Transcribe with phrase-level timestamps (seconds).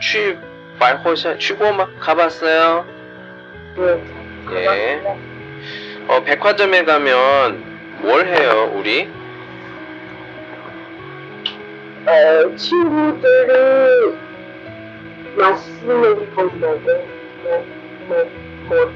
[0.00, 0.36] 취
[0.78, 2.86] 말호샤 취고막 가봤어요?
[3.76, 4.02] 네.
[4.52, 5.02] 예.
[6.08, 7.64] 어 백화점에 가면
[8.02, 9.08] 뭘 해요 우리?
[12.06, 13.52] 어 친구들이
[15.36, 16.76] 맛있는 거 먹어
[17.38, 17.64] 뭐,
[18.08, 18.24] 뭐,
[18.68, 18.92] 뭐,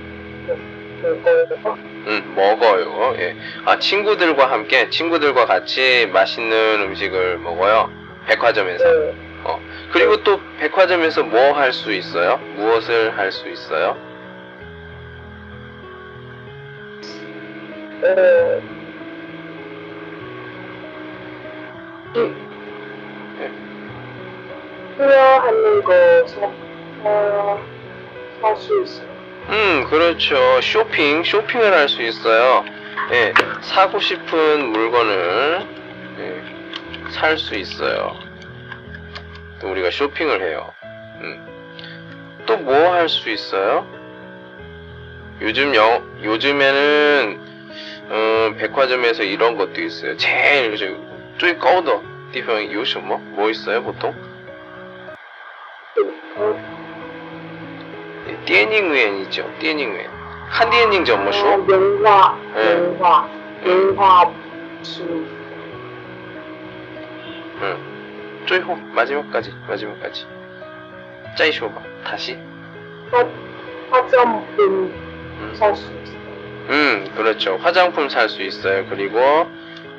[1.03, 3.15] 먹먹먹 음, 먹어요.
[3.19, 3.37] 예.
[3.65, 7.91] 아 친구들과 함께 친구들과 같이 맛있는 음식을 먹어요.
[8.27, 8.85] 백화점에서.
[8.85, 9.15] 네.
[9.45, 9.61] 어.
[9.93, 12.39] 그리고 또 백화점에서 뭐 할 수 있어요?
[12.57, 13.97] 무엇을 할 수 있어요?
[18.03, 18.63] 어,
[22.15, 22.35] 이,
[24.97, 25.93] 필요하는 거
[26.27, 26.41] 사,
[27.03, 27.59] 사,
[28.41, 29.07] 살수 있어요.
[29.49, 30.61] 음, 그렇죠.
[30.61, 32.65] 쇼핑, 쇼핑을 할 수 있어요.
[33.13, 35.67] 예, 사고 싶은 물건을
[36.19, 36.43] 예,
[37.11, 38.15] 살 수 있어요.
[39.61, 40.73] 또 우리가 쇼핑을 해요.
[41.21, 42.45] 음.
[42.47, 43.87] 또뭐 할 수 있어요?
[45.41, 47.41] 요즘 영, 요즘에는
[48.09, 50.17] 음, 백화점에서 이런 것도 있어요.
[50.17, 53.19] 제일 요즘 쪼이 꺼우더 디펑 요즘 뭐?
[53.19, 54.15] 뭐 있어요 보통?
[58.45, 59.51] 띠닝웬이죠.
[59.59, 60.09] 띠닝웬.
[60.49, 61.47] 한디엔닝 전무쇼.
[61.47, 61.73] 어, 예.
[61.73, 63.29] 영화, 영화,
[63.67, 64.33] 영화
[64.83, 65.03] 수.
[67.63, 67.96] 응.
[68.47, 70.27] 最后 마지막까지 마지막까지.
[71.37, 71.83] 짜이 쇼봐.
[72.05, 72.39] 다시.
[73.11, 73.27] 화,
[73.91, 74.93] 화장품
[75.39, 75.55] 음.
[75.55, 76.17] 살수 있어요.
[76.71, 77.57] 음, 그렇죠.
[77.57, 78.87] 화장품 살 수 있어요.
[78.89, 79.19] 그리고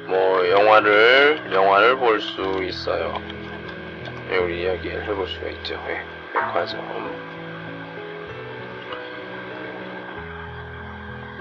[0.08, 3.22] 뭐 영화를 영화를 볼 수 있어요.
[4.32, 5.82] 예, 우리 이야기를 해볼 수가 있죠.
[5.90, 6.02] 예,
[6.34, 6.80] 백화점.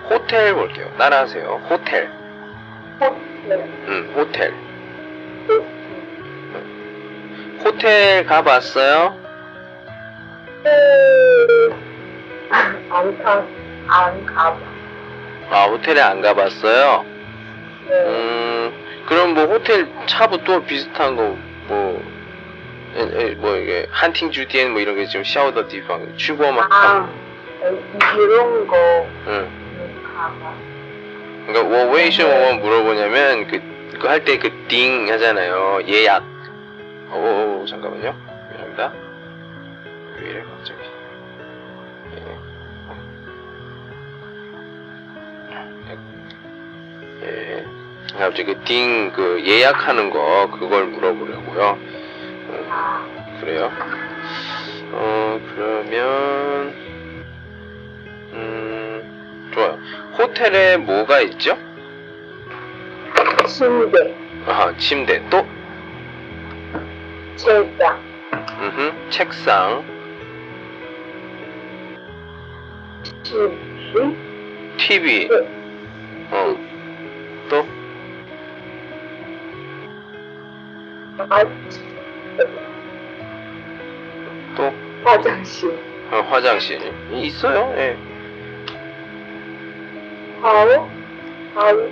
[0.08, 0.92] 호텔 볼게요.
[0.98, 1.66] 따라하세요.
[1.68, 2.10] 호텔.
[3.00, 4.52] 호텔, 음, 호텔.
[5.48, 5.75] 호
[7.78, 9.16] 텔 가봤어요?
[12.91, 13.46] 안 가,
[13.88, 14.56] 안 가봐.
[15.50, 17.04] 아, 호텔에 안 가봤어요?
[17.88, 17.94] 네.
[18.06, 18.72] 음,
[19.06, 21.37] 그럼 뭐 호텔 차부 또 비슷한 거,
[21.69, 22.03] 뭐,
[22.97, 27.08] 에, 에, 뭐 이게 한팅 주디엔 뭐 이런 게 지금 샤워더 디방 취고 막 아,
[28.16, 28.76] 이런 거
[29.28, 29.48] 응.
[30.16, 30.54] 가봐.
[31.47, 36.22] 그러니까 뭐 웨이션 오면 물어보냐면 그 그거 할때그띵 하잖아요 예약.
[37.12, 38.15] 오, 오 잠깐만요.
[38.50, 38.93] 미안합니다.
[40.17, 40.81] 왜 이래 갑자기?
[42.17, 42.37] 예.
[47.22, 47.65] 예.
[48.19, 51.78] 갑자기 그띵 그 예약하는 거 그걸 물어보려고요.
[52.49, 53.71] 어, 그래요?
[54.93, 56.75] 어 그러면
[58.33, 59.78] 음 좋아요.
[60.19, 61.59] 호텔에 뭐가 있죠?
[63.47, 64.15] 침대,
[64.47, 65.47] 아 침대 또
[67.36, 68.02] 책상,
[68.58, 69.84] 음흠, 책상
[73.22, 74.16] TV,
[74.78, 75.36] TV 네.
[76.30, 76.56] 어
[77.50, 77.66] 또?
[81.28, 81.44] 아,
[84.56, 84.72] 또?
[85.04, 85.70] 화장실,
[86.10, 86.80] 어, 화장실
[87.12, 87.98] 있어요 예.
[90.41, 90.91] 하우,
[91.54, 91.91] 거울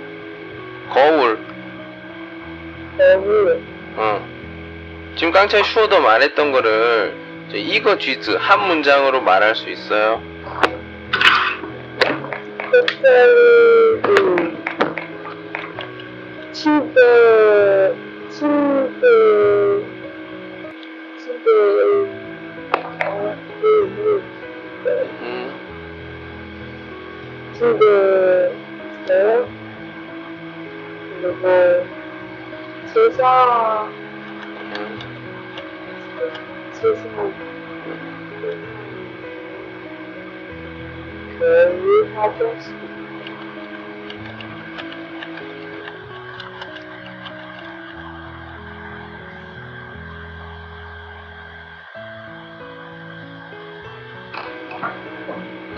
[0.89, 1.45] 거울,
[2.99, 3.54] 어.
[5.35, 7.13] 깡차이 슈어도 말했던 거를
[7.53, 10.21] 이거 쥐즈 한 문장으로 말할 수 있어요
[14.05, 14.63] 음,
[16.53, 17.93] 침대,
[18.29, 19.01] 침대,
[21.19, 21.51] 침대,
[23.05, 23.67] 어, 음,
[23.99, 24.23] 음,
[25.21, 25.51] 음,
[27.53, 27.83] 침대.
[31.21, 31.43] 그리고
[32.93, 33.94] 세상,
[42.15, 42.73] 화장실.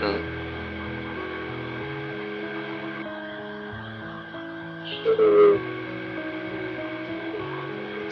[0.00, 0.38] 음.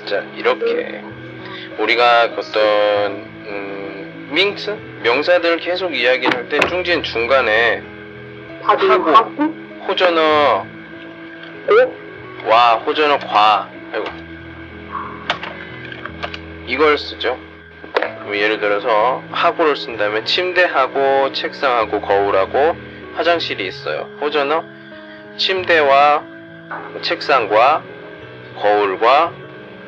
[0.06, 1.02] 자 이렇게
[1.78, 3.12] 우리가 어떤
[3.46, 7.95] 음, 밍트 명사들 계속 이야기를 할때 중진 중간에
[8.66, 9.42] 하고, 하고
[9.86, 10.66] 호전어.
[11.70, 12.48] 오?
[12.48, 13.68] 와 호전어 과.
[13.92, 14.06] 아이고.
[16.66, 17.38] 이걸 쓰죠.
[18.24, 22.76] 뭐 예를 들어서 하고를 쓴다면 침대하고 책상하고 거울하고
[23.14, 24.08] 화장실이 있어요.
[24.20, 24.64] 호전어
[25.36, 26.24] 침대와
[27.02, 27.84] 책상과
[28.60, 29.32] 거울과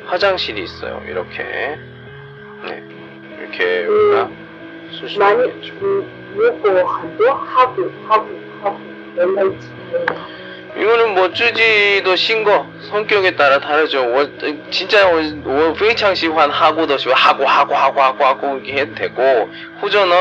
[0.06, 1.02] 화장실이 있어요.
[1.08, 1.42] 이렇게.
[1.42, 2.82] 네.
[3.40, 5.74] 이렇게 우리가 음, 수시면 되죠.
[5.82, 6.30] 음,
[6.86, 8.47] 하고 하고 하고
[10.76, 14.12] 이거는 뭐 주지도 신거 성격에 따라 다르죠.
[14.12, 14.30] 월,
[14.70, 19.50] 진짜 월 회창 시환 하고도 시 하고 하고 하고 하고 하고 이렇게 해도 되고
[19.80, 20.16] 후저는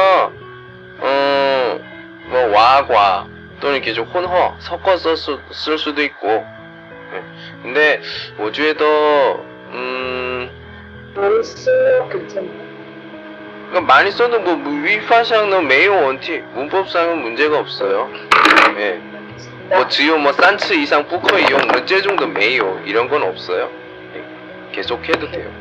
[0.99, 3.27] 어뭐 와과
[3.59, 6.27] 또는 이렇게 좀 혼허 섞어서 수, 쓸 수도 있고.
[6.27, 7.23] 네.
[7.61, 8.01] 근데
[8.35, 8.85] 뭐 오주에도
[9.71, 10.49] 음.
[11.15, 12.66] 안 쓰면 괜찮아.
[13.69, 18.09] 그러니까 많이 써도 뭐, 뭐 위파샹은 매우 원티 문법상은 문제가 없어요.
[18.77, 19.01] 예.
[19.69, 23.69] 뭐 지요 뭐 산츠 이상 부커 이용 뭐, 문제 정도 메이요 이런 건 없어요.
[24.15, 24.23] 예.
[24.73, 25.51] 계속 해도 돼요.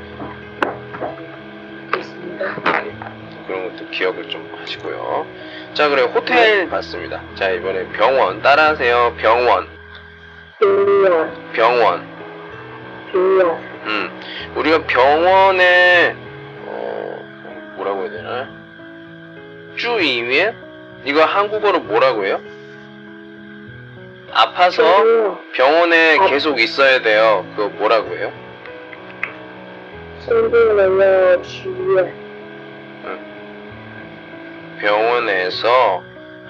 [2.64, 2.92] 아니,
[3.46, 5.26] 그런 것도 기억을 좀 하시고요.
[5.74, 6.70] 자 그래 호텔 네.
[6.70, 7.22] 봤습니다.
[7.34, 9.14] 자 이번에 병원 따라하세요.
[9.18, 9.68] 병원.
[10.60, 11.52] 병원.
[11.52, 12.06] 병원.
[13.14, 14.20] 음
[14.54, 16.25] 우리가 병원에
[17.86, 18.48] 뭐라고 해야 되나요?
[19.76, 20.54] 주이면
[21.04, 22.40] 이거 한국어로 뭐라고 해요?
[24.32, 24.82] 아파서
[25.54, 27.46] 병원에 계속 있어야 돼요.
[27.54, 28.32] 그거 뭐라고 해요?
[34.80, 36.02] 병원에서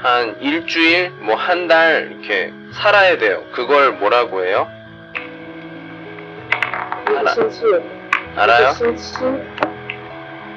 [0.02, 3.44] 한 일주일, 뭐 한 달 이렇게 살아야 돼요.
[3.52, 4.68] 그걸 뭐라고 해요?
[8.36, 8.72] 알아요?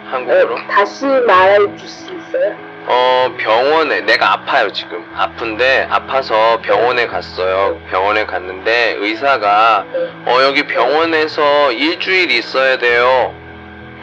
[0.08, 0.54] 个星期， 한국어로?
[0.54, 2.56] 어, 다시 말해 줄 수 있어요?
[2.86, 5.04] 어, 병원에, 내가 아파요, 지금.
[5.16, 7.80] 아픈데, 아파서 병원에 갔어요.
[7.90, 9.98] 병원에 갔는데, 의사가, 네.
[10.26, 13.34] 어, 여기 병원에서 일주일 있어야 돼요.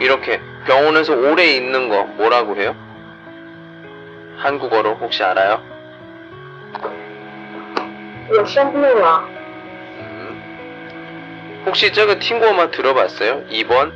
[0.00, 2.74] 이렇게, 병원에서 오래 있는 거, 뭐라고 해요?
[4.38, 5.60] 한국어로 혹시 알아요?
[8.30, 9.20] 我生病了，
[9.98, 11.62] 음.
[11.66, 13.44] 혹시 저거 팅고마 들어봤어요?
[13.50, 13.92] 2번?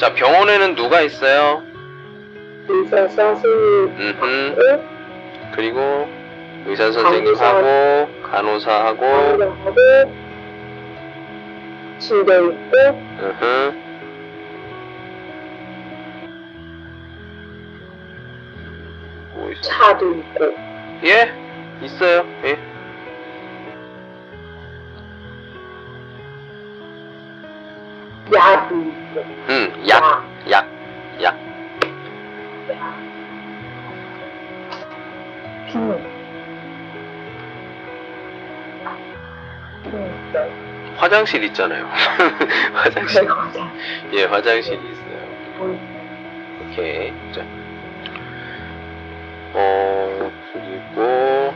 [0.00, 1.62] 자, 병원에는 누가 있어요?
[2.66, 4.16] 의사 선생님.
[5.52, 6.08] 그리고
[6.64, 10.14] 의사 선생님하고 간호사하고 간호사하고
[11.98, 12.78] 집에 있고.
[13.20, 13.82] 으흠.
[19.34, 20.54] 뭐 차도 있고.
[21.04, 21.30] 예,
[21.84, 22.24] 있어요.
[22.44, 22.69] 예.
[28.72, 30.68] 음, 약, 약,
[31.20, 31.36] 약.
[32.68, 32.78] 네.
[40.96, 41.88] 화장실 있잖아요.
[42.74, 43.26] 화장실.
[43.26, 44.18] 네.
[44.20, 45.18] 예, 화장실이 있어요.
[45.60, 47.12] 음, 오케이.
[47.32, 47.42] 자.
[49.52, 51.54] 어, 그리고,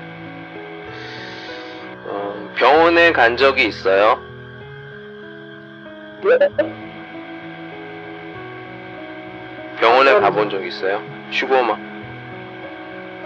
[2.06, 4.20] 어, 병원에 간 적이 있어요?
[10.14, 10.18] 네.
[10.18, 10.22] 병원에 음.
[10.22, 11.02] 가본 적 있어요?
[11.30, 11.76] 슈거마.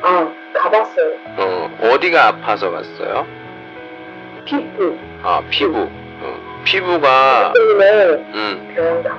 [0.02, 1.12] 아, 가봤어요.
[1.36, 3.26] 어, 어디가 아파서 갔어요?
[4.44, 5.78] 피부 아, 피부.
[6.20, 7.90] 어, 피부가, 때문에
[8.34, 9.18] 음, 병원 갔어요.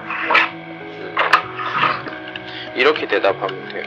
[2.75, 3.83] 이렇게 대답하면 돼요.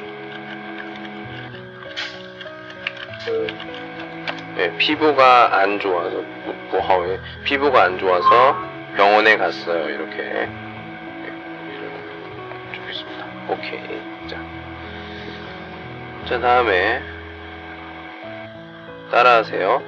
[4.56, 8.56] 네, 피부가 안 좋아서, 뭐, 뭐하왜 피부가 안 좋아서
[8.96, 9.88] 병원에 갔어요.
[9.88, 10.61] 이렇게.
[13.52, 14.00] 오케이.
[14.28, 14.40] 자.
[16.26, 17.02] 자, 다음에.
[19.10, 19.82] 따라하세요.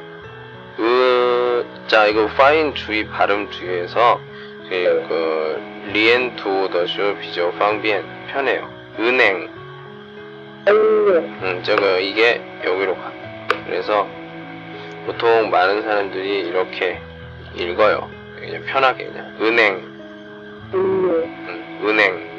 [0.81, 4.21] 으, 자, 이거 파인 주의 발음 주의해서,
[4.69, 8.71] 그, 그, 리엔투 더쇼 비교 방변 편해요.
[8.99, 9.49] 은행.
[10.69, 13.13] 음, 저거, 이게 여기로 가.
[13.65, 14.07] 그래서,
[15.07, 17.01] 보통 많은 사람들이 이렇게
[17.55, 18.11] 읽어요.
[18.39, 19.37] 그냥 편하게 그냥.
[19.41, 19.77] 은행,
[20.73, 22.34] 언니, 음, 은행.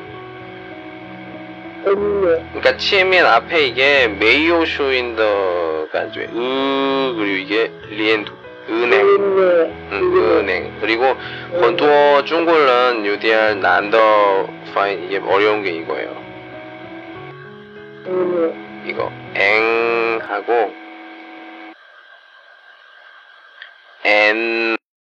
[1.86, 8.34] 언니, 그러니까 치에면 앞에 이게 메이오 쇼인더 간주에 으 그리고 이게 리엔두
[8.68, 9.02] 은행.
[9.02, 10.78] 언니, 음, 은행.
[10.82, 11.16] 그리고
[11.60, 16.10] 건투어 중국은 유디알 난더 파인 이게 어려운 게 이거예요.
[18.08, 20.74] 언니, 이거 앵 하고
[24.04, 24.75] 엔